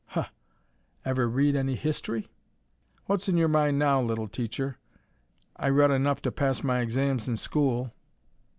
"Huh! 0.07 0.29
Ever 1.05 1.29
read 1.29 1.55
any 1.55 1.75
history?" 1.75 2.27
"What's 3.05 3.29
on 3.29 3.37
your 3.37 3.47
mind 3.47 3.77
now, 3.77 4.01
little 4.01 4.27
teacher? 4.27 4.79
I 5.55 5.69
read 5.69 5.91
enough 5.91 6.23
to 6.23 6.31
pass 6.31 6.63
my 6.63 6.79
exams 6.79 7.27
in 7.27 7.37
school." 7.37 7.93